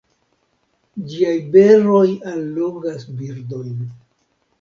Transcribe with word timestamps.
Ĝiaj 1.11 1.33
beroj 1.55 2.05
allogas 2.31 3.05
birdojn. 3.21 3.77